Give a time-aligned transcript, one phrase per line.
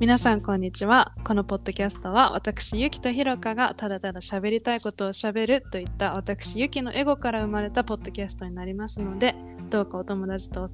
[0.00, 1.12] 皆さんこんにちは。
[1.24, 9.34] このポッドキャストは私ゆきとひろかがただただ喋りたいことを喋るといった私ゆきのエゴから生まれたポッドキャストになりますので
[9.68, 10.68] どうかお友達と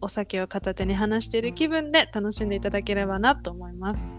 [0.00, 4.18] お酒を片手に話している気分で楽しんでいただければなと思います。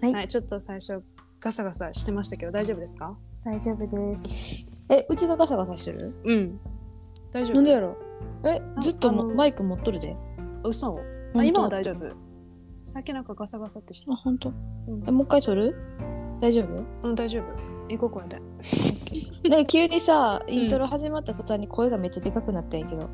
[0.00, 0.28] はい。
[0.28, 1.02] ちょっと最初
[1.40, 3.18] ガサガサしてましたけど大丈夫ですか？
[3.44, 4.64] 大丈夫です。
[4.90, 6.14] え、うちがガサガサしてる？
[6.24, 6.60] うん。
[7.32, 7.56] 大丈夫。
[7.56, 7.96] なんでやろ
[8.44, 10.16] え、ずっとマイク持っとるで。
[10.62, 11.00] 嘘。
[11.34, 12.25] あ今は大丈夫
[12.86, 14.12] さっきなんかガサガサってした？
[14.12, 14.52] あ、ほんと
[14.88, 15.04] うん。
[15.06, 15.74] え、もう一回撮る？
[16.40, 16.84] 大丈夫？
[17.08, 17.44] うん大丈夫。
[17.88, 18.40] 行こうこれで。
[19.48, 23.08] なんか急にさ、イントロ始まった途端に声がめっちゃでかくなったんやけど。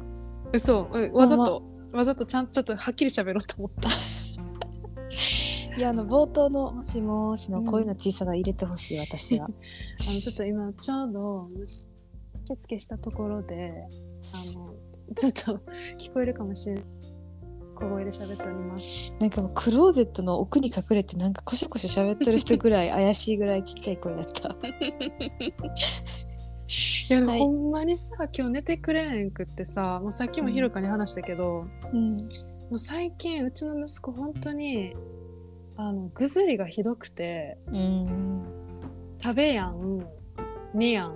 [0.53, 1.63] 嘘、うん、わざと、
[1.93, 3.89] わざとちゃんちょっとはっきり喋ろうと思った。
[5.77, 9.47] いや、あの、冒頭のもしもーしの声の小ささ入れてほしい、私は。
[10.09, 11.49] あのちょっと今ちょうど
[12.45, 13.73] 受付したところで
[14.35, 14.75] あの
[15.15, 15.61] ちょっと
[15.97, 16.85] 聞こえるかもしれない
[17.83, 24.49] 小声で喋っておりますなんかもうクローゼットの奥に隠れてなんかコショコショ喋ってる人ぐらい怪しいぐらいちっちゃい声だった。
[26.69, 32.13] いや、はいほんまにさ今日寝てくれへんくってさもうさっきもひろかに話したけど、うん。
[32.13, 32.17] も
[32.77, 34.95] う最近うちの息子本当に
[35.77, 38.45] あのぐずりがひどくてうん。
[39.21, 40.07] 食べやん
[40.73, 41.15] 寝やん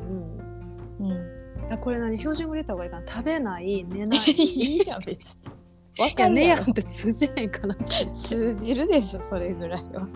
[1.00, 1.72] うん。
[1.72, 5.65] あこれ何標準語で言った方がいいかな食べない寝ない いいやん、別に。
[5.98, 6.14] わい。
[6.16, 7.74] やねかるやんって通じへんかな。
[7.74, 10.08] 通じるでしょ、それぐらいは。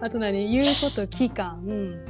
[0.00, 0.50] あと何？
[0.50, 2.04] 言うこと聞かん。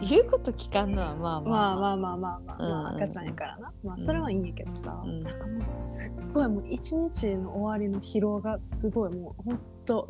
[0.00, 1.50] 言うこと聞かんのはまあまあ。
[1.50, 1.76] まあ。
[1.76, 2.56] まあまあまあま
[2.88, 5.22] あ、赤ちゃんやからな、まあそれはいいんやけどさ、うん。
[5.22, 10.08] なんかもうすっごいもう一日の終わりの疲労がすごいもうほんと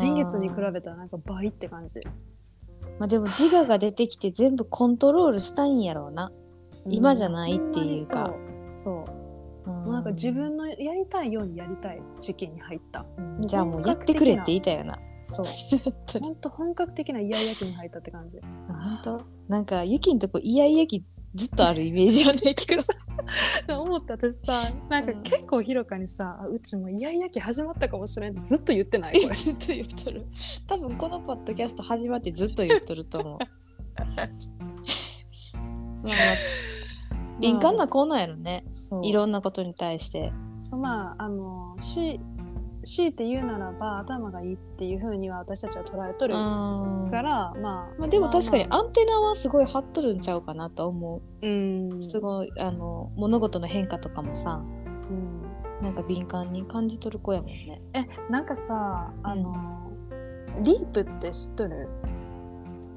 [0.00, 2.00] 先月に比べたらなんか倍って感じ。
[2.98, 6.30] まあでも自我が出てきて全部コントロールしたいんやろうな。
[6.88, 8.32] 今じゃないっていうか。
[8.70, 9.21] そう
[9.66, 14.98] なんか自分のやりたいようにやりたい時期に入った、うんじゃあもうやってくれって言いたいよな。
[15.20, 15.46] そう
[16.20, 19.22] 本当本格的なイヤイヤ期に入ったって感じ本当？
[19.48, 22.40] なんかユキんとこイヤイヤ期ずっとあるイメージよね。
[22.50, 22.92] 聞くさ。
[23.78, 29.14] 思った私さなんかうん結構ひろかにさ、あうちもイヤイヤ期始まったかもしれんってずっと言ってない？
[29.20, 30.26] ずっと言っとる。
[30.66, 33.38] 多分このポッドキャスト始まってずっと言っとると思う。
[34.04, 36.06] まあまあ
[37.42, 38.64] 敏感な子なんやろね。
[39.02, 40.32] いろんなことに対して。
[40.62, 42.20] そうまああのし
[42.84, 51.46] 強いて言うならば頭がいいっていうふうには私たちは捉えとるかまら、まああでも確かにアンテナはすごい張っとるんちゃうかなと思う。
[51.46, 54.62] うんすごいあの物事の変化とかもさ
[55.10, 55.42] うん
[55.82, 57.82] なんか敏感に感じとる子やもんね。
[57.94, 59.90] えなんかさあの、
[60.62, 61.88] リープって知っとる？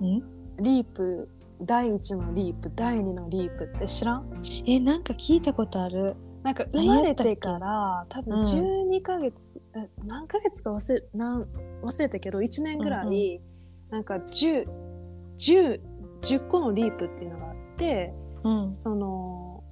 [0.01, 0.23] ん？
[0.59, 1.29] リープ
[1.61, 4.41] 第1のリープ第2のリープって知らん？
[4.67, 6.15] えなんか聞いたことある。
[6.43, 11.47] なんか生まれてから多分うん12ヶ月、え何ヶ月か忘れなん
[11.81, 13.41] 忘れたけど1年ぐらい、
[13.89, 14.67] なんか 10,
[15.39, 15.81] 10,
[16.21, 18.13] 10個のリープっていうのがあって
[18.43, 18.75] うん。
[18.75, 19.63] その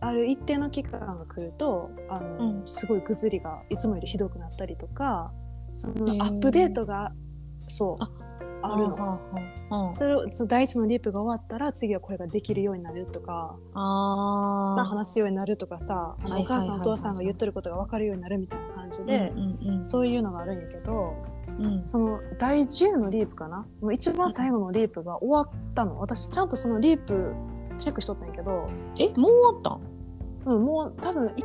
[0.00, 2.66] ある一定の期間が来るとあの、うん。
[2.66, 5.32] すごいぐずりがいつもよりひどくなったりとか
[5.74, 7.12] そのアップデートが
[7.66, 8.25] そう
[8.62, 9.20] ああるの。
[9.70, 9.94] の。
[9.94, 14.76] それをその第一のリープが終わったら次はこれができるようになるとか、ああ。
[14.76, 21.14] まあ、話すようになるとかさお母さんお父さんが言ってることが分かるようになるみたいな感じで、うんうんそういうのがあるんやけど
[21.58, 21.84] うん。
[21.86, 23.66] その第10のリープかな？
[23.80, 27.34] もう一番最後のリープが終わったの私ちゃんとそのリープ
[27.78, 28.68] チェックしとったんやけど、
[28.98, 29.70] えもう終わった
[30.50, 30.54] ん？
[30.54, 31.44] うん、もう多分1年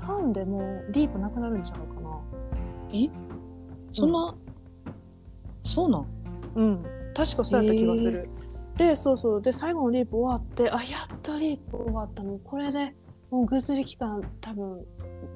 [0.00, 0.58] 半でも
[0.88, 2.20] うリープなくなるんちゃうかな
[2.92, 3.08] え？
[3.92, 4.34] そんな、
[5.62, 6.06] そうなん？
[6.56, 6.82] うん。
[7.14, 8.28] 確かそうやった気がする、
[8.76, 9.42] でそうそう。
[9.42, 12.22] で最後のリープ終わってあやっとリープ終わった。
[12.22, 12.94] もうこれで
[13.30, 14.84] もうぐずり期間多分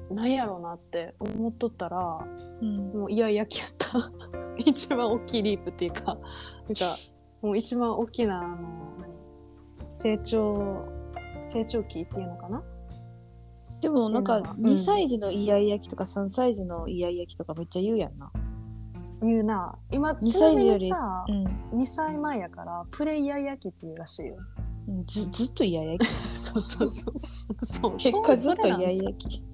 [0.09, 2.25] ないやろうなって思っとったら
[2.61, 2.77] うん。
[2.93, 4.11] もういやいやきやった。
[4.57, 6.19] 一番大きいリープっていうかなんか
[7.41, 8.57] もう一番大きなあの
[8.99, 9.13] 何
[9.91, 10.85] 成長
[11.43, 12.63] 成長期っていうのかな？
[13.81, 14.45] でもなんかうん。
[14.45, 18.31] 2歳児のイヤイヤ期とか3歳児のイヤイヤ期とかめっちゃ言うやんな。
[19.27, 21.45] 言うな今2ちなみ歳児より、にさ、うん。
[21.81, 24.37] 2歳前やからプレイヤー焼きっていうらしいよ。
[24.87, 26.05] うん、ずずっとイヤイヤ期。
[26.35, 27.65] そうそうそう。
[27.65, 29.45] そう 結果ずっとイヤイそれヤ期。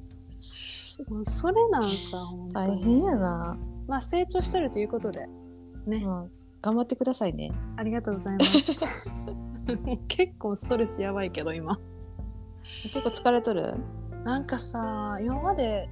[1.10, 2.68] もうそれなんさ本当に。
[2.68, 3.58] 大変やな。
[3.88, 5.28] まあ成長してるということで。
[5.88, 6.26] ね、まあ、
[6.62, 7.52] 頑張ってくださいね。
[7.78, 9.12] ありがとうございます。
[10.08, 11.80] 結構ストレスやばいけど今。
[12.84, 13.76] 結構疲れとる？
[14.24, 15.90] なんかさ今まで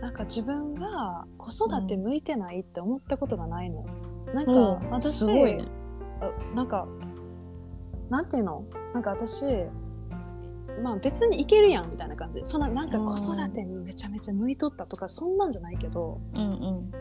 [0.00, 3.84] なんか自分が子育て向いてないって思ったことがないの、
[4.34, 5.64] なんかうん私すごいね。
[6.20, 6.86] あなんか
[8.08, 8.64] なんていうの？
[8.94, 9.44] なんか私
[10.82, 12.40] まあ別にいけるやんみたいな感じ。
[12.44, 16.92] そんななんか子育てにめちゃめちゃ向いとったとかそんなんじゃないけどうんうん。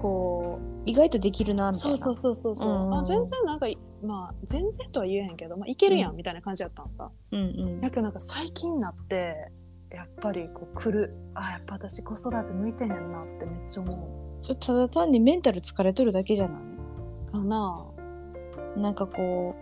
[0.00, 1.98] こう意外とできるなみたいな。
[1.98, 3.66] そうそうそうそうそう、うんあ全然なんか
[4.04, 7.80] まあ全然とは言えへんけど、まあ、いけるやんみたいな感じやったんさ、うんうん。
[7.80, 9.50] やけどなんか最近になって
[9.94, 11.14] やっぱりこう来る。
[11.34, 16.58] あやっぱ私子育て向いてへんなってめっちゃ思それただ単にメンタル疲れとるだけじゃな
[17.28, 17.86] うかな。
[18.76, 19.54] いなんかこ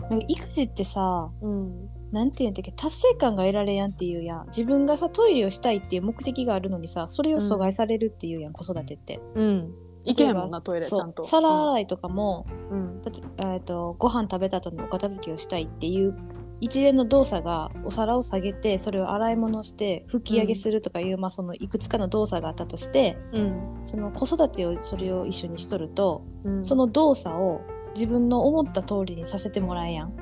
[0.00, 1.88] うなんか育児ってさうん。
[2.12, 4.46] なんていうんだっけ達成感が得られやんっていうやん。
[4.46, 9.20] 自分がさトイレをしたいっていう目的があるのにさそれを阻害されるっていうやん、子育てって。
[9.34, 11.24] うん、いけへんもんなトイレちゃんと。
[11.24, 13.02] 皿洗いとかも、うん。
[13.02, 16.14] だってえー、とご飯食べた後にお片付けをしたいっていう
[16.60, 23.80] 一連の動作がお皿を下げてそれを洗い物して拭き上げするとかいう、まあ、そのいくつかの動作があったとしてうん。
[23.84, 27.62] その子育てをそれを一緒にしとるとうん、その動作を
[27.94, 30.12] 自分の思った通りにさせてもらえやん。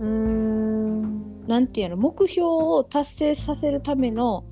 [0.00, 1.46] うーん。
[1.46, 4.44] なんていうの目標を達成させるための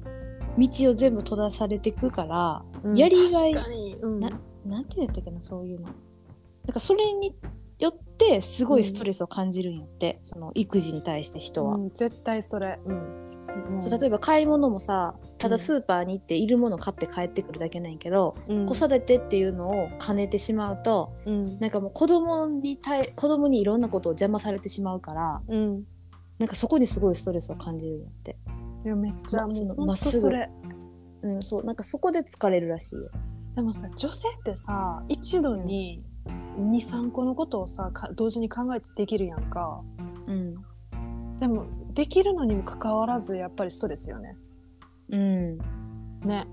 [0.58, 2.97] 道を全部閉ざされていくから、うん。
[2.97, 4.20] やりがいうん。
[4.20, 4.31] な
[4.67, 5.87] なんて言ったっけなそういうの。
[5.87, 5.93] な
[6.70, 7.35] んかそれに
[7.82, 11.75] よってすごいストレスを感じるんやって、その育児に対して人は。
[11.75, 12.79] うん、絶対それ。
[12.87, 13.23] うん
[13.81, 25.84] そう例えば買い物もさたうんだスーパーに行っているもの買って帰ってくるだけなんやけど、うん子育てっていうのを兼ねてしまうとうんなんかもう子供に対子供にいろんなことを邪魔されてしまうからうん、
[26.38, 28.37] なんかそこにすごいストレスを感じるんやって。
[28.84, 30.50] いやめっちゃもうまっすぐそれ。
[31.23, 33.02] うん、そうなんかそこで疲れるらしいよ。
[33.55, 36.02] でもさ女性ってさ一度に
[36.59, 39.83] 23個のことをさか同時に考えてできるやんか。
[40.27, 40.55] うん
[41.41, 44.37] でもできるのにもかかわらずやっぱりストレスよね。
[45.11, 45.59] うん、
[46.25, 46.47] ね。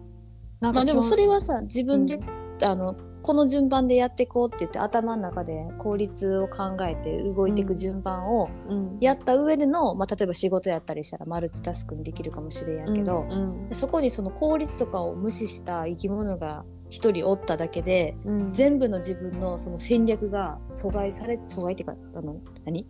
[0.59, 2.19] なんまあでもそれは、はさ自分で、
[2.63, 22.87] あのこの順番でやっていこうって言って頭の中で効率を考えて動いていく順番をうん、やった上での、まあ、例えば仕事やったりしたらマルチタスクにできるかもしれんやけど、うんそこにその効率とかを無視した生き物が一人おっただけでうん、全部の自分のその戦略が阻害され阻害ってかあの何？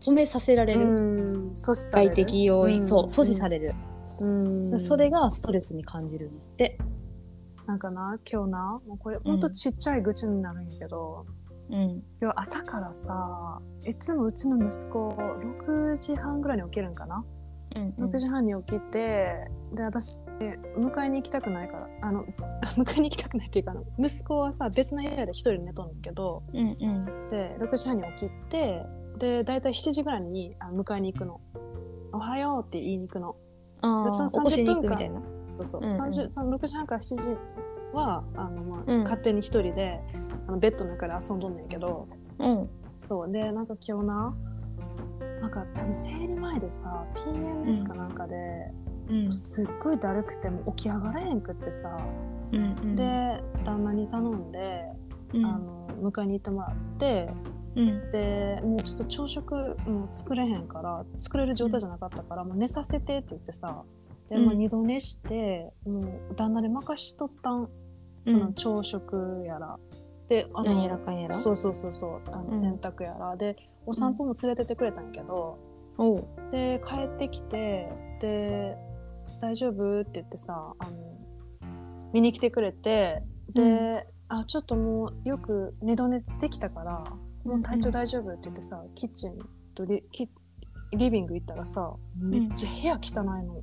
[0.00, 0.92] 止めさせられる、う
[1.50, 2.82] ん、外的要因、うん。
[2.86, 3.70] そう阻止される、
[4.20, 6.78] うん、それがストレスに感じるって。
[7.66, 8.18] なんかな？
[8.30, 8.80] 今日な？
[8.86, 9.40] もうこれほん。
[9.40, 11.24] とちっちゃい愚痴になるんやけど、
[11.70, 12.02] うん。
[12.20, 17.24] 今日朝からさいつもうちの息子6時半ぐらいに起きるんかな、
[17.74, 20.18] うん6時半に起きてで私
[20.78, 22.24] 迎えに行きたくないからあの
[22.76, 27.04] 迎えに行きたくないっていうかあの息子はさ別の部屋で一人寝とんねんけどうんうん。
[27.30, 28.84] で6時半に起きて
[29.18, 31.40] で大体7時ぐらいにあ迎えに行くの
[32.12, 33.36] 「おはよう」って言いに行くの。
[33.82, 35.22] あ別のあ起こしに行く30みたいな。
[35.58, 36.00] そうそう、うんうん。
[36.00, 37.36] 30その6時半から7時
[37.92, 39.02] はあの、まあうん。
[39.02, 40.00] 勝手に一人で
[40.46, 42.68] あのベッドの中で遊んどんねんけどうん。
[42.98, 44.34] そうでなんか今日ななん
[45.54, 48.72] か多分生理前でさ PMS かなんかで、
[49.08, 49.32] うん。
[49.32, 51.96] すっごいだるくてもう起き上がれへんくってさ、
[52.52, 54.84] うんで旦那に頼んで、
[55.32, 55.46] うん。
[55.46, 57.30] あの迎えに行ってもらって
[57.76, 58.10] うん。
[58.10, 59.54] でもうちょっと朝食
[59.86, 63.84] もう作れへんから作れる状態じゃなかったから、もう寝させてって言ってさ
[64.30, 67.68] で、まあ、うん二度寝して、もう旦那で任しとったん。
[68.26, 69.78] その朝食やら、
[70.30, 71.34] であの何やらかんやら？
[71.34, 72.58] そうそうそうそうあのうん。
[72.58, 73.54] 洗濯やら、で
[73.86, 75.58] お散歩も連れてってくれたんやけど、
[75.98, 76.24] おう。
[76.50, 77.88] で帰ってきて
[78.20, 78.76] で
[79.40, 80.90] 「大丈夫?」って言ってさあの
[82.12, 83.22] 見に来てくれて
[83.52, 84.00] で、うん。
[84.26, 87.04] あちょっともうよく二度寝できたから
[87.44, 88.30] もう体調大丈夫？
[88.30, 89.38] って言ってさキッチン
[89.74, 90.30] とリキ
[90.96, 93.60] リビング行ったらさめっちゃ部屋汚いの。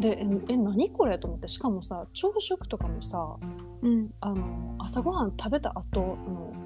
[0.00, 1.18] でええ何これ？
[1.20, 1.46] と思って。
[1.46, 3.36] しかもさ朝食とかもさ
[3.82, 4.10] うん。
[4.20, 6.52] あの朝ごはん食べた後の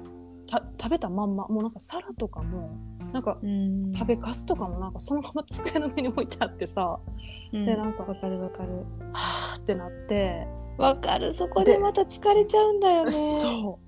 [0.51, 2.69] 食べたまんまもうなんか皿とかも
[3.13, 3.91] なんかうん。
[3.93, 6.99] 食べかすとかもなんかそのまま机の上に置いてあってさ、
[7.53, 7.65] うん。
[7.65, 8.85] でなんかわかるわかる。
[9.13, 11.33] はーってなって、わかる。
[11.33, 13.11] そこでまた疲れちゃうんだよね。
[13.11, 13.79] そ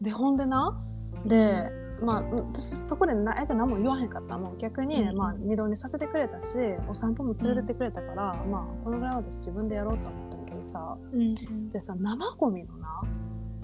[0.00, 0.04] う。
[0.04, 0.82] でほんでな。
[1.26, 1.68] で
[2.02, 5.16] まあ私そこでなあえて何も言わへんかったもう逆に、うん。
[5.16, 6.58] まあ、二度寝させてくれたし
[6.88, 13.02] お散歩も連れてってくれたから、まあこのぐらいは私自分でやろうと思ったけどさうんでさ生ゴミのな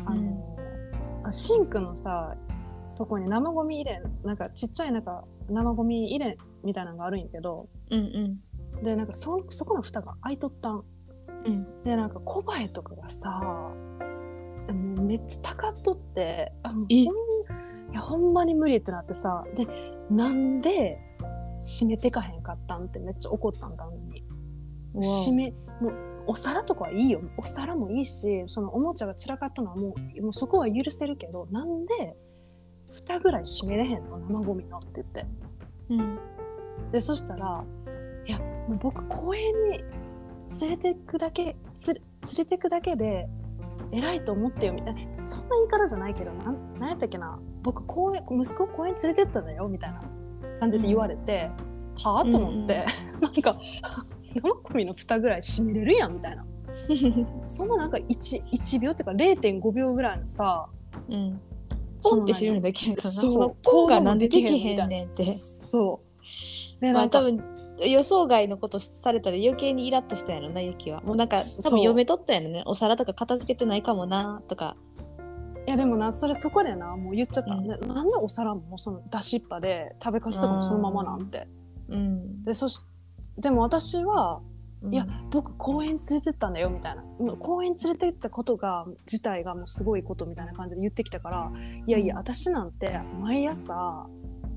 [0.04, 0.58] あの、
[1.24, 2.36] あシンクのさ
[2.96, 8.40] とこに生ゴミ入れなんかちっちゃいなんか生ゴミ入れみたいなのがあるんやけどうん
[8.82, 10.84] でなんかそそこの蓋が開いとったん。
[11.44, 11.84] うん。
[11.84, 13.74] でなんか小バエとかがさも
[14.68, 17.04] うめっちゃたかっとってあもうえ。
[17.06, 17.14] ほん
[17.92, 19.66] いやほんまに無理ってなってさで
[20.10, 20.98] なんで
[21.62, 24.24] 閉めてかへんかったんってめっちゃ怒ったんだのに。
[24.94, 25.02] うん。
[25.02, 25.94] 閉めもう
[26.28, 27.20] お皿とかはいいよ。
[27.38, 32.16] お皿もいいしそのおもちゃが散らかったのはもうもうそこは許せるけどなんで
[32.96, 35.26] 蓋ぐらい閉めれへんの生ゴミのって言って。
[35.90, 36.18] うん
[36.92, 37.64] でそしたら
[38.26, 38.38] 「や
[38.68, 39.78] もう僕公園に
[40.60, 42.02] 連れてくだけつ連
[42.38, 43.28] れてくだけで
[43.90, 45.26] 偉いと思ってよみたいな。
[45.26, 47.38] そんな言い方じゃないけどなんなんやったっけな。
[47.62, 50.02] 僕公園息子公園連れてったんだよみたいな。
[50.60, 51.50] 感じで言われて、
[51.98, 52.24] はあ？
[52.24, 52.86] と思って、
[53.20, 53.56] なんか
[54.34, 56.44] 生首の蓋ぐらい閉めれるやんみたいな。
[57.48, 60.68] そんななんか 1, 1秒っていうか0.5秒ぐらいのさ
[61.08, 61.40] うん。
[62.00, 63.00] そポンって知るんだけどな。
[63.02, 65.22] そのポンがなんでできへんねんって。
[65.24, 66.00] そ
[66.78, 67.42] うでまあ多分
[67.84, 71.02] 予想外のことされたら余計にイラッとしたやろな、ユキは。
[71.02, 72.62] もうなんか多分読めとったやろね。
[72.64, 74.76] お皿とか片付けてないかもなとか。
[75.66, 81.48] いやでもなそれそこでなもう言っちゃった、うんななんでお皿もその出しっぱで食べかすとかもそのままなんて
[81.88, 82.44] うん。
[82.44, 82.82] でそし
[83.36, 84.40] でも私は
[84.86, 87.02] うんいや僕公園に連れてったんだよみたいな
[87.36, 91.52] 公園に連れてったことが自体がもうすごいことみたいな感じで言ってきたから
[91.86, 94.06] いやいや私なんて毎朝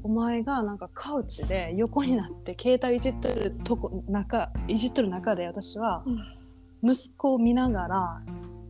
[0.03, 6.05] お前がなんかカウチで横になって携帯いじっとるとこ中いじっとる中で私は
[6.83, 8.21] 息子を見ながら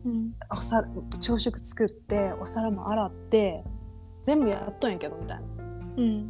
[0.04, 0.32] うん。
[0.50, 0.88] お皿
[1.18, 3.64] 朝食作ってお皿も洗って
[4.22, 5.44] 全部やっとんやけどみたいな。
[5.96, 6.28] うん。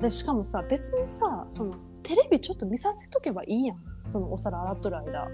[0.00, 5.28] でしかもさ別にさそのテレビちょっと見させとけばいいやんそのお皿洗っとる間。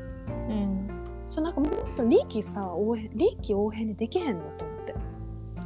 [0.48, 0.88] うん。
[1.28, 4.94] そうなんかもっと臨機さ応変臨機応変にできへんのと思って。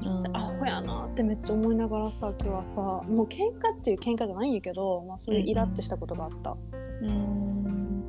[0.05, 0.37] うん。
[0.37, 6.57] アホやなってめっちゃ思いながらさ今日はさもう喧嘩っていう喧嘩じゃないんやけど、まあ、そういうイラってしたことがあった、
[7.03, 8.05] うん。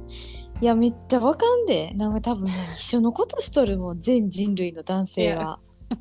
[0.62, 1.94] いやめっちゃわかんで。
[1.96, 5.60] なんか多分ね一緒のことしとるもん全人類の男性は。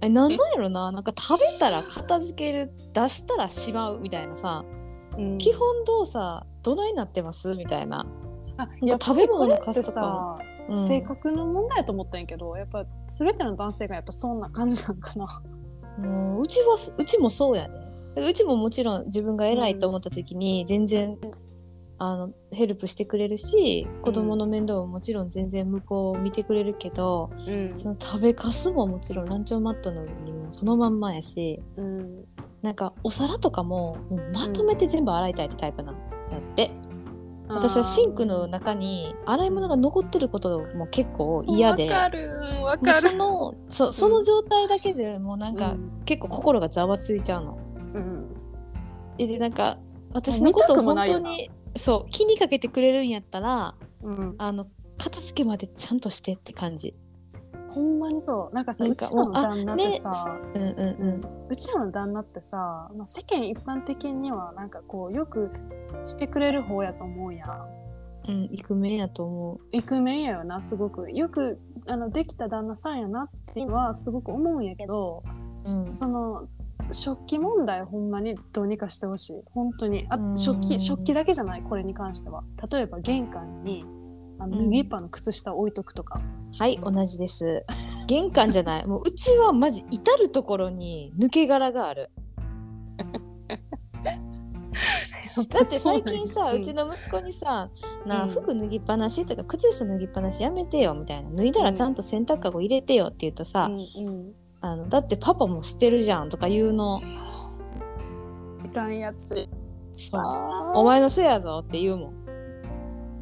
[0.00, 0.90] えなんなんやろな。
[0.90, 4.64] なんか食べたら片付ける出したらしまうみたいなさ。
[5.16, 5.38] うん。
[5.38, 7.54] 基本動作どないなってます？
[7.54, 8.06] みたいな。
[8.56, 10.38] あなんか食べ物の数とかか
[10.68, 10.88] うん。
[10.88, 15.42] 性格の問題やと思ったんやけどやっぱ全ての男性がやっぱそんな感じなんかな。
[15.98, 17.74] もううちはうちもそうやね。
[18.16, 21.16] うちももちろん自分が偉いと思った時に全然、
[21.98, 27.72] あのヘルプしてくれるし子供の面倒ももちろん全然向こう見てくれるけど、うん。
[27.74, 32.24] その食べかすももちろんランチョンマットの上にもそのまんまやしうん。
[32.60, 35.96] なんかお皿とかももうまとめて全部洗いたいってタイプなん
[36.32, 36.70] だって、
[37.48, 41.90] 私はシンクの中に洗い物が残っとることも結構嫌で。
[41.90, 42.30] わかる
[42.62, 43.10] わかる。
[43.10, 46.02] そのそその状態だけでもうなんか、うん。
[46.04, 47.58] 結構心がざわついちゃうの。
[47.94, 48.26] うん。
[49.18, 49.78] えでなんか
[50.14, 54.34] 私のことを本当にそう気にかけてくれるんやったらうん。
[54.38, 54.64] あの
[54.98, 56.94] 片付けまでちゃんとしてって感じ。
[57.72, 58.54] ほんまにそう。
[58.54, 60.72] なんかさうちらの旦那ってさ、うんうんう
[61.12, 61.20] ん。
[61.48, 65.50] うちらの旦那ってさ、まあ、世間一般的にはなんかこうよく
[66.04, 67.82] してくれる方やと思うやん。
[68.28, 69.60] うん、イクメンやと思う。
[69.72, 71.10] イクメンやよなすごく。
[71.10, 75.22] よくあのできた旦那さんやなってはすごく思うんやけど
[75.64, 76.48] うん、その
[76.90, 79.42] 食器問題ほんまにどうにかしてほしい。
[79.52, 80.06] 本当に。
[80.10, 80.38] あうん。
[80.38, 82.42] 食器食器だけじゃないこれに関しては。
[82.70, 83.84] 例えば玄関に
[84.42, 86.20] あのうん脱ぎっぱの靴下を置いとくとか、
[86.58, 87.64] はい、同じです。
[88.08, 88.86] 玄関じゃない。
[88.86, 92.10] もううちはマジ至る所に抜け殻がある。
[95.48, 97.70] だって最近さ、うちのの息子にさ、
[98.04, 101.30] なあ、うん服脱ぎっぱなしとか靴下脱ぎっぱなしやめてよみたいな。
[101.30, 104.32] 脱いだらちゃんと洗濯かご入れてよって言うとさ、うんうん
[104.64, 107.00] あのだってパパもしてるじゃんとか言うの。
[108.64, 109.48] いかんやつ
[109.96, 112.14] そうあお前のせいやぞって言うもん。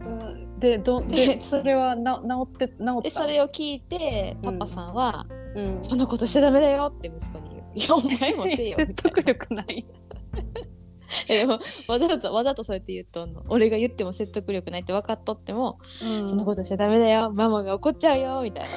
[0.07, 3.01] うんでどでそれはな治って治った？
[3.03, 5.79] でそれを聞いてパパさんは、うん。
[5.83, 7.63] そんなことしちゃダメだよって息子に言う。
[7.75, 9.87] いやお前もせえよみ 説得力ない。
[11.29, 17.33] えわざとわざとそうやって言っとんの俺が言っても説得力ないって分かっとっても、そんなことしちゃダメだよ。
[17.33, 18.71] ママが怒っちゃうよみたいな。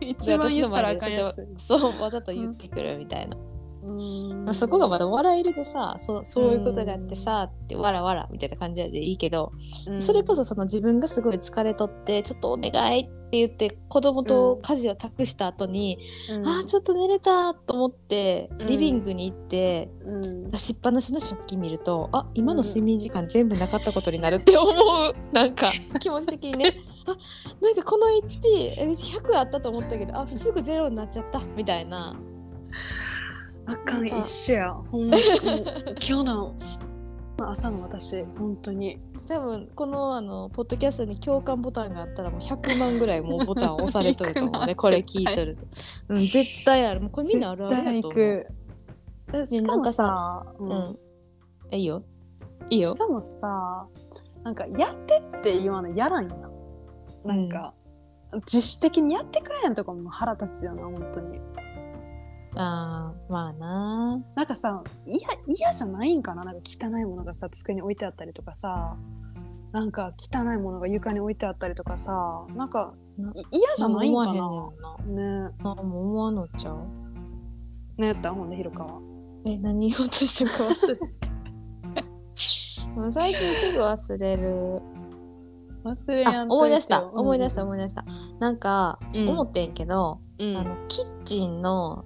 [0.00, 1.46] 一番言ったらあかんやつ。
[1.58, 3.49] そうわざと言ってくるみたいな、うん
[3.82, 9.52] まあ、そこがまだ笑えるでさそうそういうことがあってさってわらわらみたいな感じでいいけど、
[10.00, 18.66] それこそその自分がすごい疲れとってちょっとお願いって言って子供と家事を託した後に、うん、あーちょっと寝れたと思ってうん。
[18.66, 20.48] リビングに行って、うん。
[20.50, 25.14] 出しっぱなしの食器見るとあ今の睡眠時間全部なかったことになるって思う。
[25.32, 25.70] なんか
[26.00, 26.74] 気持ち的にね。
[27.06, 27.16] あ
[27.62, 32.20] なんかこの HP100 あったと思ったけどあすぐゼロになっちゃったみたいな
[33.70, 34.72] あかん一緒や。
[34.72, 35.16] ほんま
[36.06, 36.54] 今日の
[37.40, 38.98] 朝の私本当に。
[39.28, 44.74] 多分このあのポッドキャストに共感ボタンがあったらもう100万ぐらいもうボタン押されとると思うね。
[44.76, 45.62] これ聞いとると、
[46.08, 47.00] うん、絶対ある。
[47.00, 48.20] もうこれみんなあるある絶対だと思う。
[48.20, 48.46] 行く。
[49.32, 50.70] えしかもさ、ううん。
[50.72, 50.98] ん。
[51.70, 52.02] えいいよ。
[52.70, 52.92] いいよ。
[52.92, 53.86] しかもさ、
[54.42, 56.50] なんかやってって言わないやらんやん。
[57.24, 57.74] なんか、
[58.32, 61.40] 自主的にやってくれへんとかも腹立つよな本当に。
[62.56, 64.20] あーまあな。
[64.34, 66.44] なんかさ嫌嫌じゃないんかな？
[66.44, 68.96] なんか汚いものがさ机に置いてあったりとかさ。
[69.72, 72.44] なんか汚いものが床に置いてあったりとかさ。
[72.56, 72.92] なんか
[73.52, 75.48] 嫌じゃないんか何なな。
[75.48, 75.54] ね。
[75.62, 76.78] あもう思わんのちゃう？
[78.00, 79.00] ねやったほんでひろかは
[79.44, 81.06] え何言おうとしてるか忘れた
[83.00, 84.82] もう最近すぐ忘れる。
[85.84, 87.04] 忘れあ思い出した。
[87.04, 88.04] 思い出した思い出した。
[88.38, 89.28] なんか、うん。
[89.28, 90.56] 思ってんけど、うん。
[90.56, 92.04] あのキッチンの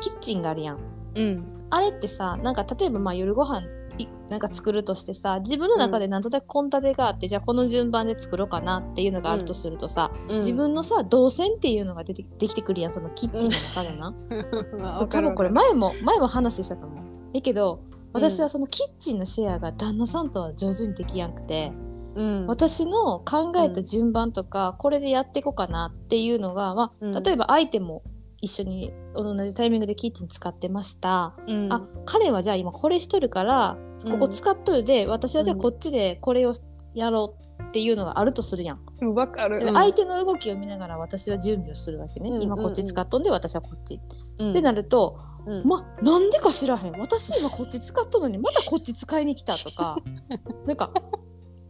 [0.00, 0.78] キッチンがあるやん。
[1.14, 1.44] うん。
[1.70, 3.66] あれってさなんか例えばまあ夜ご飯
[3.98, 14.10] いなんか作るとしてさ自分の中でなんとなく献立があって、じゃあこの順番で作ろうかなっていうのがあるとするとさ、自分のさ動線っていうのが出てできてくるやんそのキッチンの中でな。
[15.00, 17.32] 分多分これ前も前も話したと思う。
[17.34, 17.80] だけど
[18.12, 21.72] 私はそのキッチンのシェアが旦那さんとは上手にできやんくて、
[22.14, 22.46] うん。
[22.46, 27.16] 私の考えた順番とか、これでやっていこうかなっていうのが、まうん。
[27.16, 28.02] あ、例えば相手も
[28.40, 31.34] 一緒に同じタイミングでキッチン使ってました。
[31.46, 33.76] うんあ彼はじゃあ今これしとるから
[34.08, 36.52] ここ使っとるで、私はじゃあこっちでこれを
[36.94, 38.80] やろうっていうのがあるとするやん。
[39.00, 42.30] うんわかるで相手の動きを見ながら私は準備をするわけね。
[42.30, 44.00] うん今こっち使っとんで私はこっち。
[44.38, 49.96] うんってなると、うんまなんでか知らへん私今こっち使っとるのにまたこっち使いに来たとか
[50.66, 50.92] なんか。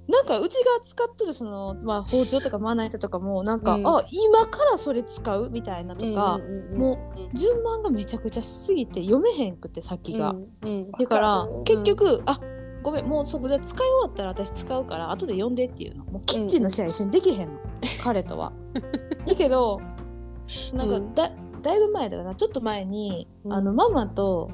[0.09, 3.87] なんかうちが使っとるその、まあ、包丁とかまな板とかもなんか、うん。
[3.87, 5.51] あ今からそれ使う？
[5.51, 6.41] みたいなとか、
[6.75, 10.31] もう順番がめちゃくちゃしすぎて読めへんくて先が。
[10.31, 10.91] うんうん。
[10.93, 12.41] だから結局、あ
[12.83, 16.05] ごめんもうそこで使い終わったら私使うから後で読んでっていうの。
[16.07, 17.59] もうキッチンの試合一緒にできへんの、
[18.03, 18.53] 彼とは。
[19.27, 19.79] いいけど
[20.73, 21.15] なんかうん。
[21.15, 22.35] だ,、だいぶ前だよな。
[22.35, 23.53] ちょっと前に、うん。
[23.53, 24.51] あのママと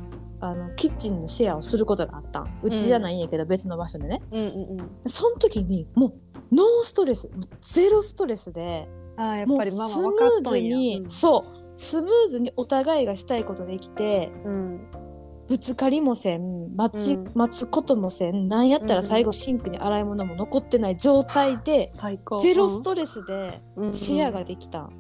[0.47, 2.61] あのキッチンのシェアをすることがあったん。
[2.63, 4.23] うちじゃないんやけど、別の場所でね。
[4.31, 4.91] うんうんうん。
[5.07, 6.15] その時にもう
[6.55, 10.65] ノーストレスゼロストレスでやっぱりママスムーズとん。
[10.67, 11.65] やに、そう。
[11.77, 14.81] スムーズにお互いがしたいことできてうん。
[15.47, 17.33] ぶつかりもせん待ち、うん。
[17.35, 22.39] 待つこともせんなんやったら最後シンクに洗い物も残ってない状態で、最高。
[22.41, 23.93] ゼロストレスでうん。
[23.93, 24.91] シェアができた、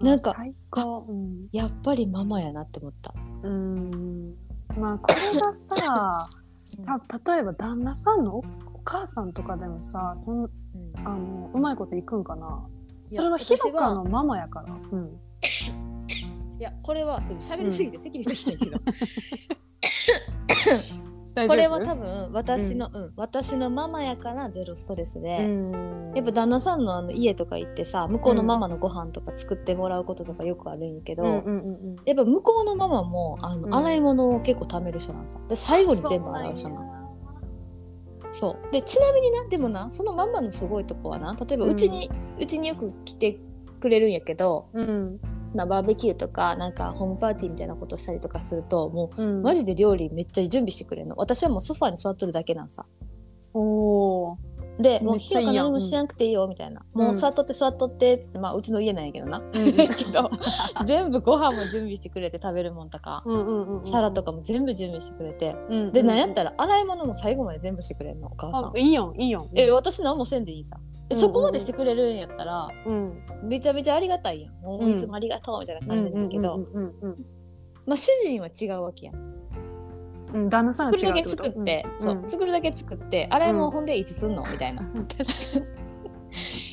[0.00, 0.06] うん。
[0.06, 1.06] なんか最高。
[1.08, 1.46] うん。
[1.52, 3.14] やっぱりママやなって思った。
[3.44, 4.13] うん
[4.78, 6.26] まあこれがさ
[7.18, 8.44] た例えば旦那さんのおお
[8.84, 10.50] 母さんとかでもさそん
[11.04, 12.66] あのうまいこといくんかな？
[13.10, 18.76] それはひろかのママやから、うん、いやこれはちょっと喋りすぎて席にできたけど、
[21.34, 23.12] これは多分私の、うん。
[23.16, 26.12] 私のママやからゼロストレスで、うん。
[26.14, 31.50] やっぱ旦那さんのあの家とか行ってさ向こうのママのご飯とか作ってもらうこととかよくあるんやけど、うんうんうんう
[31.94, 31.96] ん。
[32.06, 33.74] やっぱ向こうのママもあの、うん。
[33.74, 36.94] 洗い物を結構貯める人なんさで最後に全部洗う人なん
[38.34, 38.72] そう。
[38.72, 43.38] でちなみになでもなそのママのすごいとこはな例えばうんうちにうち、によく来て
[43.84, 45.12] くれるんやけど、うん。
[45.54, 49.40] まあ、バーベキューとかなんかホームパーティーみたいなことしたりとかするともうん。
[49.40, 51.16] うマジで料理めっちゃ準備してくれるの。
[51.16, 52.86] 私はもうソファーに座っとるだけなんさ。
[53.52, 54.36] おー。
[54.80, 55.66] でもうめっちゃいいやん。
[55.66, 57.04] 何もしなくていいよみたいな、うん。
[57.04, 59.42] もう座っとって座っとってっつってまあうちの家なんやけどな、
[60.84, 65.56] 全部ご飯も準備してくれて食べるもんとか、うんうんうん皿とかも全部準備してくれて。
[65.68, 68.64] うんうんでなんやったら洗い物も最後まで全部してくれるのお母さん。
[68.66, 69.48] あいいやんいいやん。
[69.54, 70.80] え私何もせんでいいさ
[71.12, 73.22] そこまでしてくれるんやったらうん。
[73.42, 74.54] めちゃめちゃありがたいやん。
[74.62, 76.58] もううんいつもありがとうみたいな感じだけど、
[77.86, 79.14] まあ主人は違うわけやん。
[79.16, 79.34] うん
[80.34, 82.02] うん旦那さんが作るだけ作って、うん。
[82.02, 84.42] そう作るだけ作って洗い物ほんでいつすんの？
[84.50, 84.82] みたいな。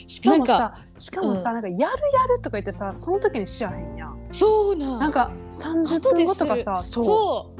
[0.07, 4.17] しかもさしかもさ、なんかやるやるとか言ってさその時にしやへんやん。
[4.31, 4.99] そうなん。
[4.99, 7.05] なんか30分後とかさそう。
[7.05, 7.51] そ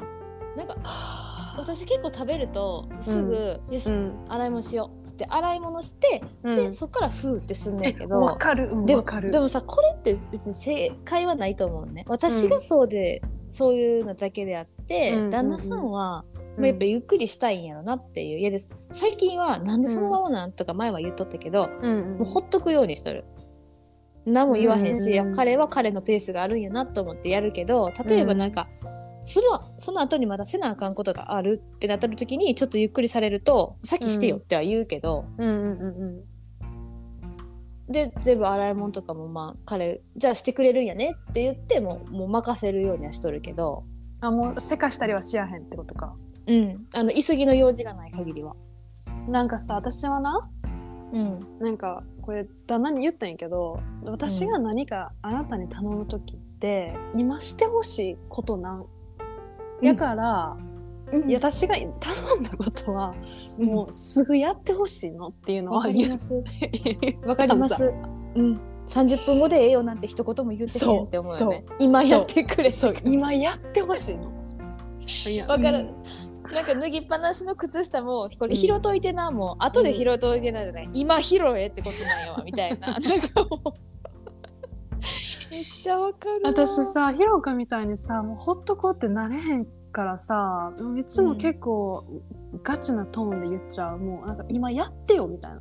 [0.56, 0.58] う。
[0.58, 0.76] なんか
[1.58, 6.56] 私結構食べるとすぐ、よし、うん洗い物しようっつって洗い物して、うん。
[6.56, 9.32] でそっからふーってすんねんけどわかる、うんでもわかる。
[9.32, 12.06] でもさこれって別に正解はないと思うね。
[12.08, 15.30] 私がそうで、そういうのだけであって、うんうんうん。
[15.30, 16.26] 旦那さんは、
[16.58, 16.62] うん。
[16.62, 21.92] まあやっぱゆっくりしたいんやろなっていう家です最近はなんでそのままなんとか前は言っとったけど、うん。
[21.92, 23.26] うんもうほっとくようにしとる。
[24.26, 28.68] 何も言わへんし、うん彼は彼のペースがあるんやなと思ってやるけど例えばなんか、
[29.24, 36.32] そのその後にまたせなあかんことがあるってなった時にちょっとゆっくりされると先してよっては言うけど、うんうんうん
[37.92, 43.84] で全部洗い物とかもまあ彼じゃあしてくれるんやねって言ってもうもう任せるようにはしとるけど、
[44.22, 46.16] あもうせかしたりはしやへんってことか。
[46.48, 48.56] うん、あの急ぎの用事がない限りは。
[49.28, 50.40] なんかさ私はな
[51.12, 51.40] うん。
[51.60, 58.86] なんかこれ旦那に言ったんやけど私が何かあなたに頼む時って、今してほしいことなん
[59.82, 60.58] やから、
[61.12, 61.30] うん。
[61.30, 61.89] いや私が頼
[62.39, 63.13] んだことは、
[63.58, 66.44] ももうすぐやってほしいのっていうのうわは言うかります
[67.26, 67.94] わかります。
[68.36, 68.60] うん。
[68.86, 71.65] 30分後でええよなんて一言も言ってへんって思うよね。
[71.80, 74.26] 今やってくれそう今やってほしいの。
[75.48, 76.52] わかる、うん。
[76.52, 82.88] なんか脱ぎっぱなしの靴下もこれ拾っといてな、もう後で拾っといてなじゃない、今拾えってことなんやわみたいな。
[82.88, 83.74] なんかもう
[85.52, 86.42] めっちゃわかる。
[86.42, 92.06] な私さひろかみたいにさもうほっとこうってなれへんからさいつも結構
[92.64, 95.52] ガチなトーンで言っちゃう、もうなんか今やってよみたい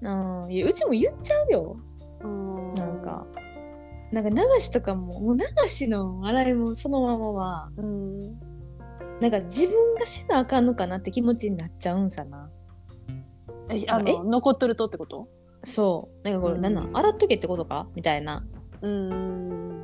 [0.00, 0.44] な。
[0.46, 0.66] うん。
[0.66, 1.76] うちも言っちゃうよ。
[2.22, 2.74] うん。
[2.74, 3.26] なんか。
[4.12, 8.38] なんか流しとかももう流しの洗いもそのままはうん。
[9.20, 12.50] なんか自分がせなあかんのかなって気持ちになっちゃうんさな。
[13.70, 14.12] えあえ？
[14.18, 15.28] の残っとるとってこと？
[15.62, 16.28] そう。
[16.28, 16.60] なんかこれ、うん。
[16.60, 16.96] なんなん？
[16.96, 17.86] 洗っとけってことか？
[17.94, 18.44] みたいな
[18.82, 19.82] うん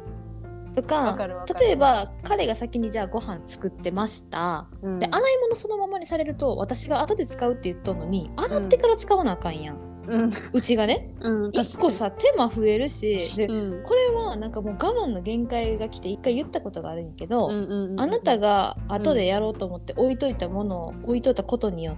[0.75, 1.17] とか
[1.59, 4.99] 例えば彼が先にじゃあご飯作ってました、うん。
[4.99, 10.31] で洗い物そのままにされると私が後で使うって言っとんのに洗ってから使わなあかんやん、うん。
[10.53, 11.11] うちがね。
[11.21, 13.83] うん一個さ手間増えるしで、うん。
[13.83, 21.97] これはなんかもう我慢の限界が来て一回言ったことがあるんやけど、うんうんうんあなたが後でやろうと思って置いといたものを置いといたことによっ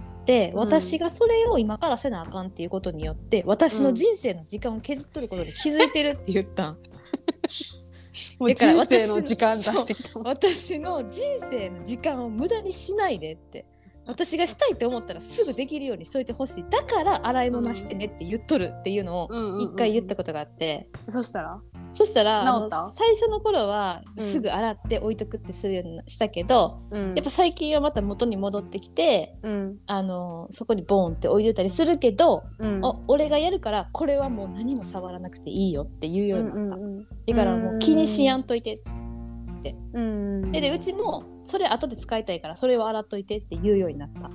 [0.55, 6.77] 私がそれを今からせなあかんっていうことによって私の人生の時間を削っとることに気づいてるって言ったん。
[8.39, 13.65] もう人生の時間出してきた私の人生の時間を無駄にしないでって
[14.07, 16.65] 私がしたいって思ったらすぐできるようにしといてほしい。
[16.69, 21.59] だから洗い物してねって言っとるっていうのをうんうんうん一回言ったことがあって、そしたら？
[21.93, 22.83] そしたらあの治った？
[22.89, 27.13] 最初の頃はうんすぐ洗って置いとくってするようにしたけど、うん。
[27.15, 29.77] やっぱ最近はまた元に戻ってきてうん。
[29.85, 32.85] あのそこにボーンって置いといたりするけど、うん。
[32.85, 38.75] あ俺がやるからこれはもう何も触らなくていいよって言うようになった、うんうんだからもう気にしやんといて。
[39.03, 39.10] うん
[39.93, 44.29] うんででうちもそれ後で使いたいからそれは洗っといてって言うようになった。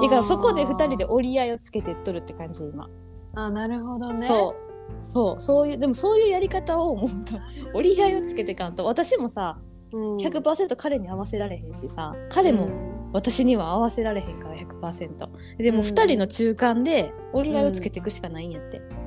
[0.00, 2.88] だからそこで2人で折り合いをつけてっとるって感じ今、
[3.34, 4.26] あなるほどね。
[4.26, 4.56] そ
[5.02, 5.06] う。
[5.06, 5.40] そう。
[5.40, 7.38] そういうでもそういうやり方をもっと
[7.74, 8.84] 折り合いをつけていかんと。
[8.86, 9.58] 私もさ
[9.92, 10.16] うん。
[10.16, 12.14] 100%彼に合わせられへんしさ。
[12.30, 12.68] 彼も
[13.12, 15.84] 私には合わせられへんから100%でもうん。
[15.84, 19.01] 2人の中間で折り合いをつけていくしかないんやって、うん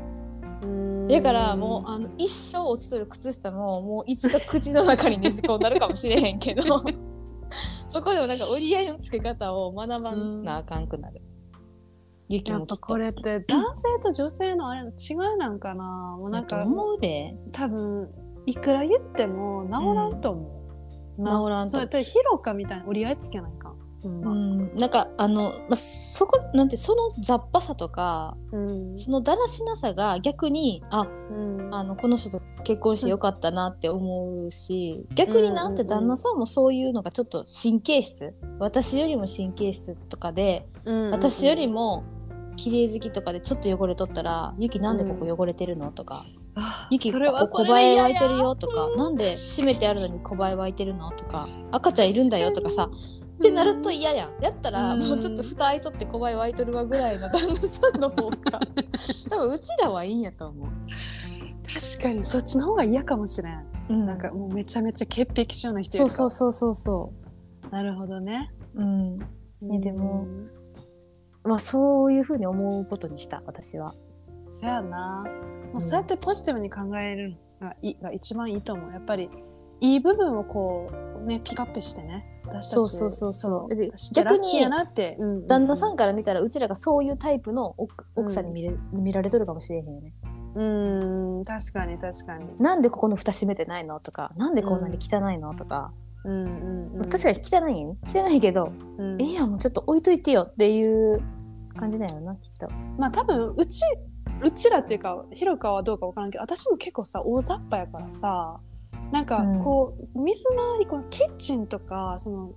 [1.08, 6.64] だからもうあの一生落ちとる靴下ももういつか口の中にねじ込んだるかもしれへんけど。
[7.88, 11.22] そこでもなんか折り合いのつけ方を学ばなあかんくなる。
[12.28, 16.18] やっぱこれって男性と女性のあれの違いなんかな。
[16.18, 17.36] もうなんか思うで。
[17.52, 18.10] 多分
[18.48, 20.66] いくら言っても治らんと思
[21.18, 23.65] う、な治らんとそうやってヒロカみたいに折り合いつけないか
[24.08, 24.34] うま。
[24.34, 24.76] ん。
[24.78, 28.98] なんかあの、まあ、そこなんてその雑把さとかうん。
[28.98, 31.74] そのだらしなさが逆にあうん。
[31.74, 38.34] あのこの人と結婚してよかったなって思うし逆になんて旦那さんもそういうのがちょっと神経質。
[38.60, 41.12] 私よりも神経質とかでうん。
[41.12, 42.04] 私よりも
[42.56, 46.22] 綺麗好きとかでちょっと汚れとったら「ゆきなんでここ汚れてるの?」とか
[46.56, 52.90] あ「ゆきこそれはこ小映え湧いてるよ」とか「なんで閉めてあるのに小映え湧いてるの?」とか「赤ちゃんいるんだよ」とかさ
[53.36, 54.44] ってなると嫌やん。
[54.44, 55.08] やったらうん。
[55.08, 58.60] もうちょっと蓋開いとって小映え湧いとるわぐらいの旦那さんの方が
[59.30, 60.70] 多分うちらはいいんやと思う。
[61.68, 64.06] 確かにそっちの方が嫌かもしれん、うん。
[64.06, 67.14] なんかもうめちゃめちゃ潔癖症な人いそうそうそうそうそ
[67.72, 68.52] なるほどね。
[68.76, 68.82] う。
[68.82, 69.20] うん。
[69.62, 70.26] ねでも
[71.44, 73.94] まあそういうふうに思うことにした私は。
[74.52, 75.26] そやな。
[75.74, 78.94] もうそうやってポジティブに考えるのがいが一番いいと思う。
[78.94, 79.30] やっぱり
[79.82, 80.90] いい部分をこ
[81.22, 82.26] うねピックアップしてね
[82.62, 83.76] そうそうそうそう。
[84.14, 84.66] 逆に
[85.48, 90.14] 旦那さんから見たらうちらがそういうタイプの奥奥さんに見れ、見られとるかもしれへんよね。
[90.56, 90.64] う
[91.42, 92.46] ん確かに確かに。
[92.60, 95.92] なんでここの蓋閉めてないのとかなんでこんなに汚いのとか、
[96.24, 97.88] うんうんうん確かに汚いん？
[97.88, 99.22] よ汚いけど、うん。
[99.22, 101.22] ええやんもうちょっと置いといてよっていう
[101.78, 102.70] 感じだよなきっと。
[102.98, 103.82] まあ多分うち
[104.44, 108.60] うちらっていうかひろかはどうかわからんけど私も結構さ大雑把やからさ
[109.12, 109.64] なんかうん。
[109.64, 112.52] こう、水回りこのキッチンとかその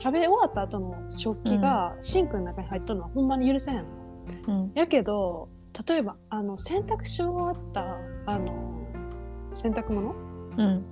[0.00, 3.76] 食べ終わった後の食器がシンクの中に入っとるのはほんまに許せん。
[3.76, 3.82] の
[4.46, 4.72] うん。
[4.74, 5.48] やけど
[5.86, 8.86] 例えばあの洗濯し終わったあの
[9.52, 10.14] 洗濯物？
[10.56, 10.84] うん。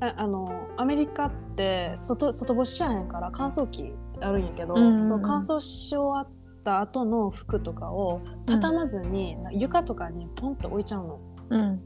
[0.00, 5.06] ああのアメリカって外外干ししやへんから乾燥機あるんやけど、うんうんうん。
[5.06, 11.20] そう乾燥し終わった後の服とかを畳まずに、床とかにポンと置いちゃうの。
[11.50, 11.80] うん。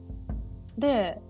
[0.78, 1.25] であ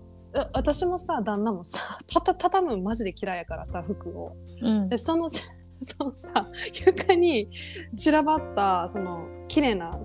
[0.53, 4.35] 私もさ旦那もさ たた畳むマジで嫌いやからさ服を。
[4.61, 4.89] うん。
[4.89, 5.29] でその
[5.81, 6.47] そのさ
[6.85, 7.49] 床に
[7.95, 9.97] 散らばったその綺麗な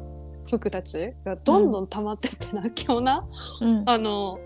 [0.48, 3.28] 服たちがどんどん溜まってってな、今日な
[3.60, 3.84] うん。
[3.86, 4.38] あの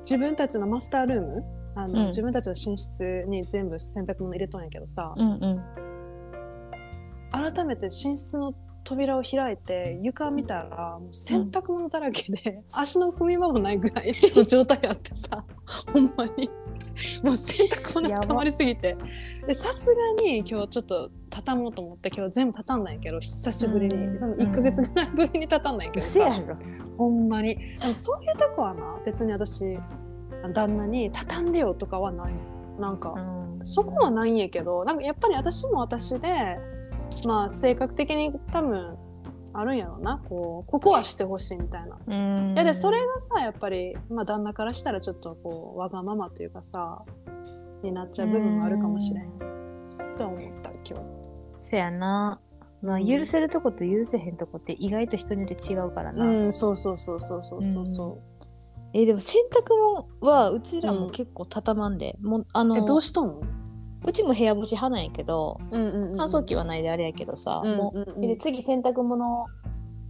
[0.00, 2.06] 自分たちのマスタールームあの、うん。
[2.06, 5.60] 自分たちの寝室に全部洗濯物入れとんやけどさ、うんうん。
[7.32, 15.44] 改めて寝室の扉を開いて床見たらもう洗濯物だらけで、足の踏み場もないぐらいの 状態あってさ
[15.92, 16.50] ほんまに。
[17.24, 18.96] もう洗濯物が溜まりすぎて。
[19.46, 24.18] でさすがに今日ちょっと畳もうと思って今日全部畳んだんやけど久しぶりに、うん。
[24.18, 26.56] その1か月ぐらいぶりに畳んだんやけどさ、うせやろ。
[26.98, 27.56] ほんまに。
[27.56, 29.78] でもそういうとこはな別に私
[30.52, 32.32] 旦那に畳んでよとかはない。
[32.78, 33.14] なんか、
[33.62, 36.58] そこはないんやけどなんかやっぱり私も私で
[37.26, 38.96] まあ性格的に多分
[39.52, 41.98] あるんやろうなこうここはしてほしいみたいな。
[42.06, 47.02] うんいやでそれがさやっぱり、まあ、旦那からしたらちょっとこうわがままというかさ
[47.82, 49.30] になっちゃう部分もあるかもしれん
[50.16, 51.06] と思った今日。
[51.70, 52.40] せやな
[52.82, 58.18] まあうん許せるとこと許せへんとこって意外と人によって違うからな、うん、そうそうそうそうそうそうそ
[58.92, 62.64] えでも洗濯物はうちらも結構畳まんで、もうあう。
[62.64, 63.30] のえどうしとん？
[63.30, 63.34] の？
[64.04, 68.24] うちも部屋干し派なんやけどうんうんうん乾燥機はないであれやけどさ、もうんうんうん。
[68.24, 69.46] うで次洗濯物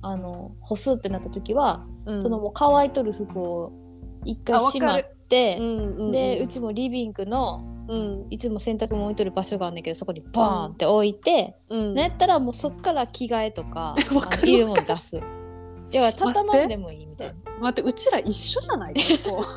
[0.02, 2.20] あの干すってなった時は、うん。
[2.20, 3.72] そのもう乾いとる服を
[4.24, 8.26] 一回しまかってうん、うんうん、でうちもリビングのうん。
[8.30, 11.94] いつも洗濯物置いとる場所があるんだけどそこにバーンって置いて、うん。
[11.94, 13.96] なんやったらもうそっから着替えとか
[14.44, 15.18] いるもん出す。
[15.92, 17.34] いや畳まんでもいいみたいな。
[17.60, 19.44] 待ってうちら一緒じゃない結構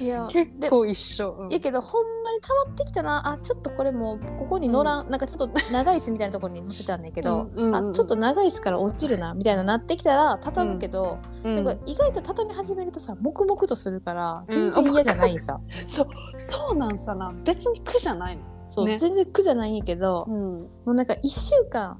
[0.00, 1.36] いや結構一緒。
[1.38, 1.50] うん。
[1.50, 3.28] いやけどほんまに溜まってきたな。
[3.28, 7.90] あちょっとこれもうここに乗らん、なんかちょっと長い椅子みたいなところに乗せたんだけど、うんうんうん。
[7.90, 11.56] あちょっと長い椅子から落ちるなみたいななってきたら畳むけど、うん。
[11.56, 14.72] なんか意外と畳み始めるとさ黙々とするからうん。
[14.72, 17.32] 全然嫌じゃないんさ、 そうそうなんさな。
[17.44, 18.42] 別に苦じゃないの。
[18.68, 18.98] そう、ね。
[18.98, 20.58] 全然苦じゃないんやけど、うん。
[20.58, 21.98] もうなんか1週間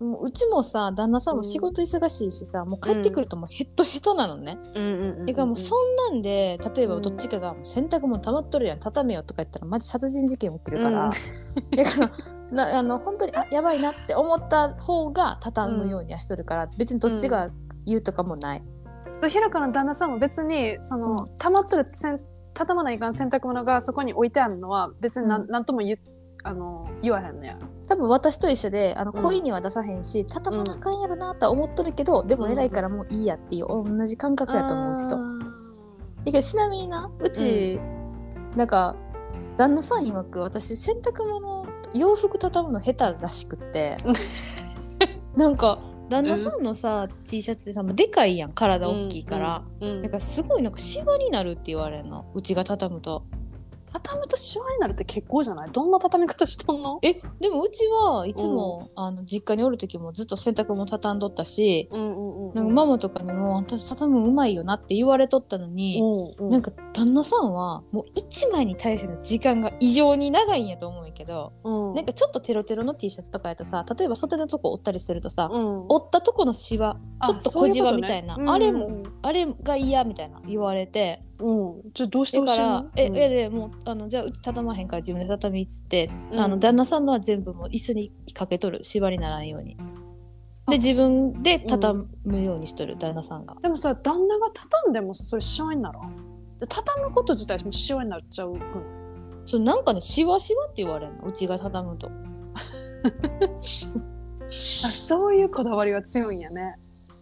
[0.00, 11.10] もううちもさ旦那さんも仕事忙しいしさ、もう帰ってくるともうヘッドヘッドなのね、うんうんうんだからもうそんなんで例えばどっちかが洗濯物溜まっとるやん畳めよとか言ったらマジ殺人事件起きるから、
[11.76, 12.10] だから
[12.50, 17.50] なあの本当にあやばいなって思った方が畳むようにはしとるから、別にどっちが
[17.84, 18.62] 言うとかもない、
[19.20, 21.16] そうひろかの旦那さんも別にその、うん。
[21.38, 22.18] 溜まってるせん
[22.54, 25.48] 畳まないかん洗濯物がそこに置いてあるのは別になん,、うん。
[25.48, 25.98] なんとも言う
[26.42, 27.58] あの言わへんのや。
[27.86, 29.22] 多分私と一緒であのうん。
[29.22, 35.16] 恋には出さへんし、畳まなあかんやろなとは思っとるけど、でも偉いからもういいやっていう同じ感覚やと思ううちと。
[35.16, 37.80] だけどちなみになうち、
[38.56, 38.96] なんか
[39.56, 43.96] 旦那さん曰く私洗濯物洋服畳むの下手らしくって。
[45.36, 48.52] なんか旦那さんのさ、T シャツでさでかいやん。
[48.52, 52.26] 体大きいから、、うんうんうんなんかすごいなんかシワになるって言われるの。
[52.34, 53.22] うちが畳むと
[53.92, 55.70] 畳むとシワになるって結構じゃない？
[55.70, 56.98] どんな畳み方しとんの？
[57.02, 66.00] えでもうちはいつも、あの実家におる時もずっと洗濯物畳んどったし、うんうんうんなんかママとかにも「私畳むのうまいよな」って言われとったのに、
[66.38, 66.50] うんうん。
[66.50, 71.94] なんか旦那さんはもう1枚に対しての時間が異常に長いんやと思うんやけど、うん。
[71.94, 75.86] なんかちょっとテロテロの T シャツとかやとさ例えば袖のとこ折ったりするとさ、うん。
[75.88, 79.02] 折ったとこのシワちょっと小じわみたいなあれも、うん。
[79.22, 82.68] あれが嫌みたいな言われてうん、じゃあどうしてほしいの？
[82.68, 83.16] ら「えうん。
[83.16, 86.50] えでもうあのじゃあうち畳まへんから自分で畳み」っつって、あうん。
[86.52, 89.76] の旦那さんのは全部もう椅子にかけとる縛りならんように。
[90.66, 90.70] あ。
[90.70, 93.56] で自分で畳むようにしとる、旦那さんが。
[93.62, 96.14] でもさ旦那が畳んでもさそれシワにならん？
[96.58, 98.62] で畳むこと自体もシワになっちゃうくん
[99.46, 101.28] そうなんかねシワシワって言われるの？
[101.28, 102.10] うちが畳むと。
[104.84, 106.74] あそういうこだわりが強いんやね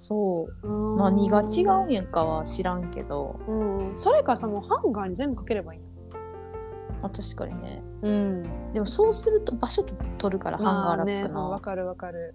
[0.09, 0.97] そう。
[0.97, 5.89] 何が違うんやんかは知らんけど、うん、それかさもうハンガーに全部かければいいんや
[7.03, 7.83] まあ、確かにね。
[8.03, 8.73] うん。
[8.73, 12.35] でもそうすると場所取るから、ハンガーラックのまあねわ、かるわかる。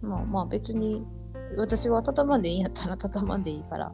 [0.00, 1.04] まあまあ別に
[1.56, 3.92] 私は畳まんでいいんやったら畳まんでいいから。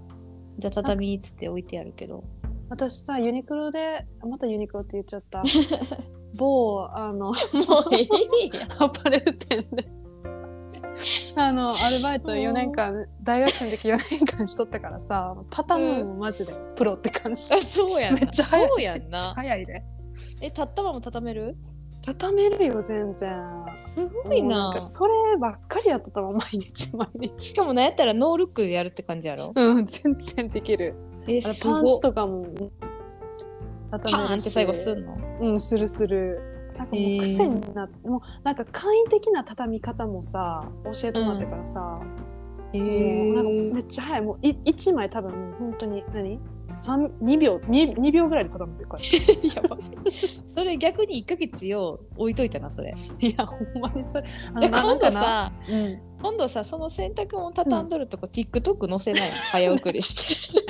[0.58, 2.22] じゃあ畳っつって置いてやるけど。
[2.68, 5.42] 私さユニクロであまたユニクロって言っちゃった。
[6.36, 7.34] 某あのもう
[7.94, 9.88] いいやアパレル店で
[11.36, 18.20] あのアルバイト4年間大学生の時4年間しとったからさ畳むのもマジでプロって感じ、あそうやんな。
[18.20, 18.68] めっちゃ早い。
[18.68, 19.04] そうやんな。
[19.10, 19.84] めっちゃ早いで。
[20.40, 21.56] え立ったまま畳める？
[22.04, 23.36] 畳めるよ全然。
[23.94, 27.48] すごいもうなそればっかりやってたもん毎日 毎日。
[27.48, 29.52] しかもなんやったらノールックでやるって感じやろ？
[29.54, 30.94] うん全然できる。
[31.28, 32.46] えパンツとかも
[33.90, 34.38] パ畳めるし。
[34.38, 35.16] ーンって最後すんの？
[35.40, 36.40] うんするする
[36.76, 42.00] なんかもう癖になって、もうなんか簡易的な畳み方もさ教えてもらってからさ、
[42.72, 44.22] へもうなんかめっちゃ早い。
[44.22, 46.40] もうい1枚多分本当に何？
[46.74, 49.02] 三2秒 2, 2秒ぐらいで畳むよこれ
[49.48, 49.78] やば
[50.46, 52.92] それ逆に1ヶ月よ置いといたなそれ。
[53.20, 54.26] いやほんまにそれ。
[54.54, 59.30] 今度、さうん、今度さその洗濯物畳んどるとこ、TikTok 載せない？
[59.30, 60.60] の早送りして。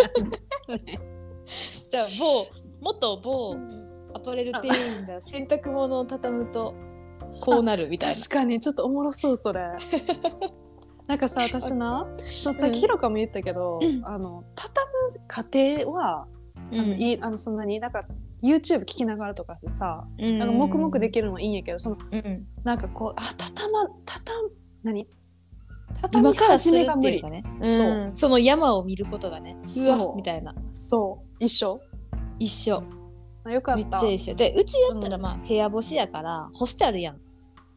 [1.90, 2.46] じゃあ某
[2.80, 3.56] 元某
[4.16, 4.68] アパレル店
[5.00, 6.74] 員が洗濯物を畳むと
[7.40, 8.16] こうなるみたいな。
[8.16, 9.60] 確かにちょっとおもろそうそれ。
[11.06, 12.80] なんかさ私なそうさっきうん。
[12.80, 16.26] ひろかも言ったけど、あの畳む過程は、
[16.72, 17.00] あのうん。
[17.00, 18.04] いいあのそんなになんか
[18.42, 20.38] YouTube 聞きながらとかでさ、うん。
[20.38, 22.46] なんか黙々できるのはいいんやけどそのうん。
[22.64, 24.50] なんかこうあ畳ま畳む
[24.82, 25.08] 何？
[26.02, 27.44] 畳らす始めが無理ね。
[27.62, 28.16] そううん。
[28.16, 29.56] その山を見ることがね。
[29.62, 30.08] うそう。
[30.10, 30.54] わみたいな。
[30.74, 31.44] そう。
[31.44, 31.80] 一緒？
[32.38, 32.82] 一緒。
[33.46, 34.34] あよかっめったちゃ一緒。
[34.34, 35.36] でうちやったらうんまあ。
[35.46, 37.20] 部屋干しやから干してあるやん。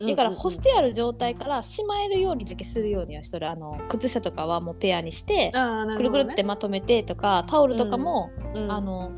[0.07, 3.49] だから干してある状態からしまえるようにだけするようにはしとる。
[3.49, 9.11] あの靴下とかはもうペアにしてあーなくるくるってまとめてとかタオルとかも、うんあの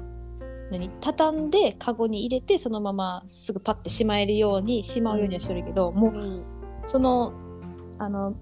[0.72, 0.90] 何？
[1.00, 6.44] 畳んでカゴに入れてそのまますぐパッてしまえるようにしまうようにはしてるけど、もううん。
[6.88, 7.34] その
[8.00, 8.34] あの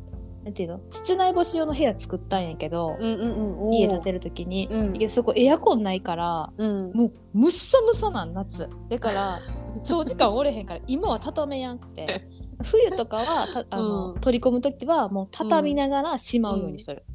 [0.49, 0.81] なんていうの？
[0.89, 3.73] 室内干し用の部屋作ったんやけど、うんうんうん。
[3.73, 5.09] 家建てる時に、うん。
[5.09, 6.91] そこエアコンないからうん。
[6.91, 8.67] もうむっさむさなん夏。
[8.89, 9.39] だから
[9.85, 12.27] 長時間おれへんから今は畳めやんくて。
[12.61, 14.19] 冬とかはたあの、うん。
[14.19, 17.05] 取り込む時はもう畳みながらしまうようにしとる、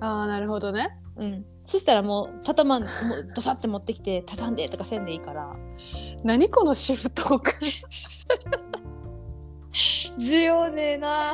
[0.00, 0.90] ああなるほどね。
[1.16, 1.46] うん。
[1.64, 2.90] そしたらもう畳まんもう
[3.34, 5.56] ドサって持ってきて畳んでとかせんでいいから。
[6.22, 7.22] 何このシフト
[10.18, 11.32] 需要ねえな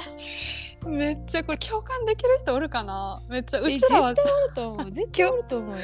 [0.86, 3.20] めっちゃこれ共感できる人おるかな？
[3.28, 4.90] めっちゃうえちらは絶対おると思う。
[4.92, 5.76] 絶対おると思うよ。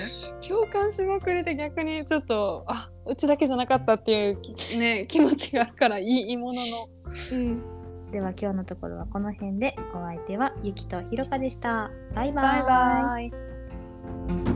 [0.46, 6.88] 共感しまくりで逆にちょっとあうちだけじゃなかったっていうね 気持ちがあるからいいいいものの。
[7.32, 7.62] うん。
[8.10, 9.74] では今日のところはこの辺で。
[9.94, 11.90] お相手はゆきとひろかでした。
[12.14, 12.62] バイバイ。
[12.62, 14.51] バイバイ